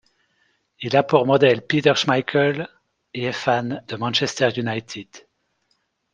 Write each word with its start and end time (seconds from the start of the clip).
Il 0.79 0.97
a 0.97 1.03
pour 1.03 1.27
modèle 1.27 1.61
Peter 1.61 1.93
Schmeichel, 1.93 2.67
et 3.13 3.25
est 3.25 3.31
fan 3.31 3.83
de 3.87 3.95
Manchester 3.97 4.49
United. 4.57 5.05